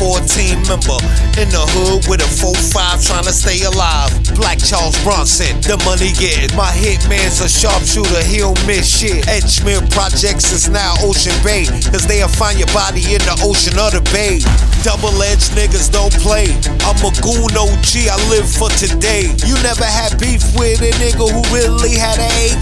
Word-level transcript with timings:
14 0.00 0.64
member 0.64 0.96
in 1.36 1.52
the 1.52 1.60
hood 1.76 2.08
with 2.08 2.24
a 2.24 2.30
4-5 2.40 3.04
trying 3.04 3.28
to 3.28 3.36
stay 3.36 3.60
alive. 3.68 4.08
Black 4.32 4.56
Charles 4.56 4.96
Bronson, 5.04 5.52
the 5.60 5.76
money 5.84 6.16
getting. 6.16 6.48
My 6.56 6.72
hitman's 6.72 7.44
a 7.44 7.48
sharpshooter, 7.52 8.24
he 8.24 8.40
don't 8.40 8.56
miss 8.64 8.88
shit. 8.88 9.28
Edgemere 9.28 9.84
Projects 9.92 10.56
is 10.56 10.72
now 10.72 10.96
Ocean 11.04 11.36
Bay, 11.44 11.68
cause 11.92 12.08
they'll 12.08 12.32
find 12.32 12.56
your 12.56 12.72
body 12.72 13.12
in 13.12 13.20
the 13.28 13.36
ocean 13.44 13.76
or 13.76 13.92
the 13.92 14.00
bay. 14.08 14.40
Double 14.80 15.12
edged 15.20 15.52
niggas 15.52 15.92
don't 15.92 16.16
play. 16.24 16.48
I'm 16.88 16.96
a 17.04 17.12
goon 17.20 17.52
OG, 17.52 18.08
I 18.08 18.16
live 18.32 18.48
for 18.48 18.72
today. 18.80 19.28
You 19.44 19.52
never 19.60 19.84
had 19.84 20.16
beef 20.16 20.40
with 20.56 20.80
a 20.80 20.96
nigga 20.96 21.28
who 21.28 21.44
really 21.52 21.99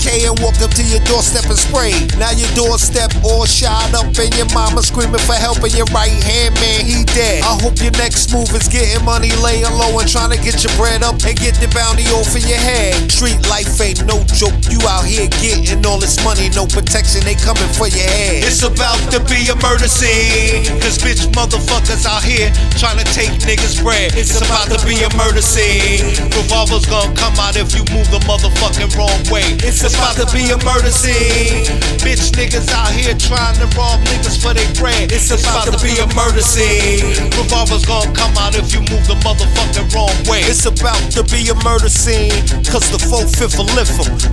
And 0.09 0.41
walked 0.41 0.63
up 0.63 0.71
to 0.73 0.83
your 0.83 1.01
doorstep 1.05 1.45
and 1.47 1.59
sprayed. 1.59 2.17
Now 2.19 2.31
your 2.33 2.49
doorstep 2.57 3.13
all 3.25 3.45
shot 3.45 3.93
up 3.93 4.07
and 4.17 4.35
your 4.37 4.49
mama 4.55 4.83
screaming 4.83 5.21
for 5.21 5.35
help 5.35 5.63
and 5.63 5.75
your 5.75 5.87
right 5.93 6.17
hand 6.25 6.55
man, 6.57 6.85
he 6.85 7.05
dead. 7.05 7.38
Hope 7.69 7.85
your 7.85 8.01
next 8.01 8.33
move 8.33 8.49
is 8.57 8.65
getting 8.65 9.05
money, 9.05 9.29
laying 9.45 9.69
low 9.77 9.93
and 10.01 10.09
trying 10.09 10.33
to 10.33 10.41
get 10.41 10.65
your 10.65 10.73
bread 10.81 11.05
up 11.05 11.21
and 11.21 11.37
get 11.37 11.53
the 11.61 11.69
bounty 11.77 12.09
off 12.17 12.33
of 12.33 12.41
your 12.41 12.57
head. 12.57 12.97
Street 13.13 13.37
life 13.45 13.77
ain't 13.77 14.01
no 14.09 14.25
joke. 14.33 14.57
You 14.73 14.81
out 14.89 15.05
here 15.05 15.29
getting 15.37 15.85
all 15.85 16.01
this 16.01 16.17
money, 16.25 16.49
no 16.57 16.65
protection, 16.65 17.21
they 17.29 17.37
coming 17.37 17.69
for 17.77 17.85
your 17.93 18.09
head. 18.09 18.49
It's 18.49 18.65
about 18.65 18.97
to 19.13 19.21
be 19.29 19.53
a 19.53 19.57
murder 19.61 19.85
scene. 19.85 20.65
Cause 20.81 20.97
bitch 20.97 21.29
motherfuckers 21.37 22.09
out 22.09 22.25
here 22.25 22.49
trying 22.81 22.97
to 22.97 23.05
take 23.13 23.37
niggas' 23.45 23.85
bread. 23.85 24.17
It's 24.17 24.33
about 24.41 24.73
to 24.73 24.81
be 24.89 25.05
a 25.05 25.13
murder 25.21 25.45
scene. 25.45 26.09
Revolvers 26.41 26.89
gonna 26.89 27.13
come 27.21 27.37
out 27.37 27.61
if 27.61 27.77
you 27.77 27.85
move 27.93 28.09
the 28.09 28.25
motherfucking 28.25 28.97
wrong 28.97 29.21
way. 29.29 29.45
It's 29.61 29.85
about 29.85 30.17
to 30.17 30.25
be 30.33 30.49
a 30.49 30.59
murder 30.65 30.89
scene. 30.89 31.69
Bitch 32.01 32.33
niggas 32.33 32.73
out 32.73 32.97
here 32.97 33.13
trying 33.21 33.61
to 33.61 33.69
rob 33.77 34.01
niggas 34.09 34.41
for 34.41 34.57
their 34.57 34.73
bread. 34.81 35.13
It's 35.13 35.29
about 35.29 35.69
to 35.69 35.77
be 35.85 35.93
a 36.01 36.09
murder 36.17 36.41
scene. 36.41 37.29
Revolvers 37.37 37.58
gonna 37.67 38.13
come 38.15 38.37
out 38.39 38.55
if 38.55 38.73
you 38.73 38.79
move 38.87 39.03
the 39.11 39.19
motherfucking 39.27 39.91
wrong 39.91 40.15
way. 40.31 40.47
It's 40.47 40.67
about 40.67 41.01
to 41.19 41.25
be 41.27 41.49
a 41.51 41.57
murder 41.67 41.89
scene. 41.89 42.31
Cause 42.71 42.87
the 42.95 42.99
four 42.99 43.27
fifth 43.27 43.59
will 43.59 43.67
them 43.67 43.89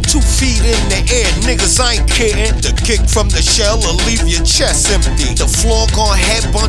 Two 0.06 0.22
feet 0.22 0.62
in 0.62 0.82
the 0.94 1.02
air, 1.10 1.26
niggas 1.42 1.80
I 1.82 1.98
ain't 1.98 2.10
kidding. 2.10 2.54
The 2.62 2.74
kick 2.86 3.02
from 3.10 3.30
the 3.30 3.42
shell 3.42 3.82
will 3.82 3.98
leave 4.06 4.22
your 4.28 4.46
chest 4.46 4.92
empty. 4.94 5.34
The 5.34 5.50
floor 5.50 5.88
gon' 5.98 6.18
headbutt 6.18 6.65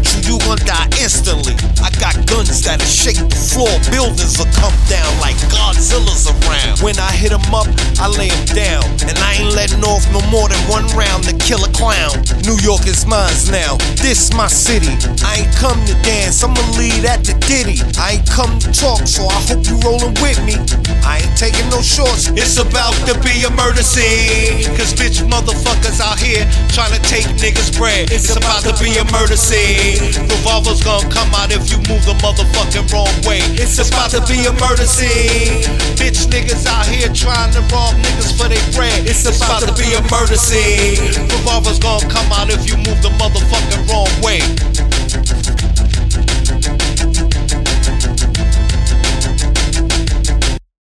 buildings 3.90 4.38
will 4.38 4.50
come 4.56 4.74
down 4.88 5.10
like 5.20 5.36
Godzilla's 5.52 6.26
around. 6.26 6.80
When 6.80 6.98
I 6.98 7.12
hit 7.12 7.32
'em 7.32 7.54
up, 7.54 7.68
I 7.98 8.06
lay 8.08 8.30
'em 8.30 8.44
down. 8.46 8.84
And 9.08 9.16
I 9.18 9.34
ain't 9.38 9.54
letting 9.54 9.84
off 9.84 10.04
no 10.12 10.20
more 10.32 10.48
than 10.48 10.60
one 10.68 10.86
round 10.96 11.24
to 11.24 11.32
kill 11.34 11.62
a 11.64 11.70
clown. 11.70 12.12
New 12.44 12.58
York 12.62 12.86
is 12.86 13.06
mine 13.06 13.34
now. 13.50 13.76
This 13.96 14.32
my 14.32 14.48
city. 14.48 14.94
I 15.24 15.42
ain't 15.42 15.54
come 15.56 15.78
to 15.86 15.94
dance, 16.02 16.42
I'ma 16.42 16.62
lead 16.78 17.04
at 17.04 17.24
the 17.24 17.34
ditty. 17.46 17.82
I 17.98 18.12
ain't 18.12 18.30
come 18.30 18.58
to 18.60 18.72
talk, 18.72 19.06
so 19.06 19.28
I 19.28 19.40
hope 19.48 19.66
you 19.66 19.76
rollin' 19.80 20.14
with 20.22 20.38
me. 20.42 20.56
I 21.04 21.18
ain't 21.18 21.36
taking 21.36 21.68
no 21.70 21.82
shorts. 21.82 22.30
It's 22.34 22.56
about 22.56 22.94
to 23.06 23.14
be 23.20 23.44
a 23.44 23.50
murder 23.50 23.82
scene. 23.82 24.64
Cause 24.76 24.92
bitch 24.94 25.22
motherfuckers 25.28 26.00
out 26.00 26.18
here 26.18 26.44
trying 26.72 26.92
to 26.92 27.02
take 27.08 27.26
niggas' 27.42 27.76
bread. 27.76 28.10
It's 28.10 28.30
about 28.34 28.62
to 28.64 28.72
be 28.82 28.96
a 28.98 29.04
murder 29.12 29.36
scene. 29.36 29.98
Revolvers 30.28 30.82
gonna 30.82 31.08
come 31.10 31.34
out 31.34 31.50
if 31.52 31.70
you 31.70 31.75
the 32.06 32.14
motherfucking 32.22 32.86
wrong 32.94 33.10
way. 33.26 33.42
It's 33.58 33.82
about 33.82 34.14
to 34.14 34.22
be 34.30 34.46
a 34.46 34.54
murder 34.62 34.86
scene. 34.86 35.66
Bitch 35.98 36.30
niggas 36.30 36.64
out 36.64 36.86
here 36.86 37.10
trying 37.10 37.50
to 37.50 37.60
rob 37.74 37.98
niggas 37.98 38.30
for 38.30 38.46
their 38.46 38.62
bread. 38.70 39.02
It's 39.10 39.26
about 39.26 39.66
to 39.66 39.74
be 39.74 39.90
a 39.98 40.02
murder 40.06 40.38
scene. 40.38 41.02
Revolvers 41.26 41.82
gonna 41.82 42.06
come 42.06 42.30
out 42.30 42.48
if 42.48 42.70
you 42.70 42.78
move 42.78 43.02
the 43.02 43.10
way. 43.18 43.65